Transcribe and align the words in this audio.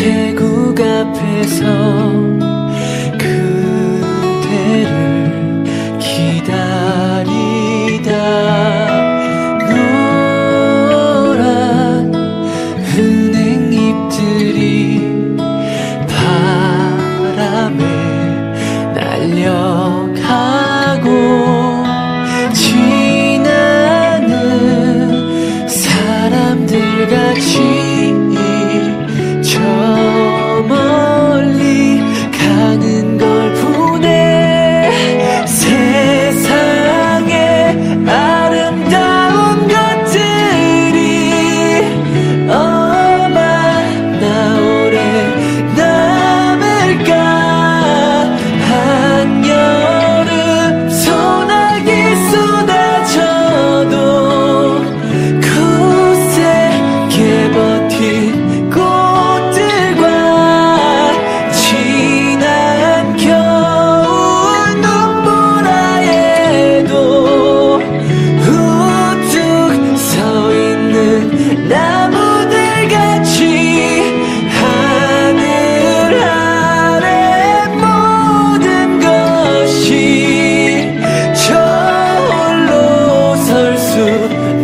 제국 0.00 0.80
앞에서 0.80 2.49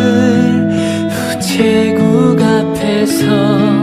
우체국 1.39 2.41
앞에서 2.43 3.76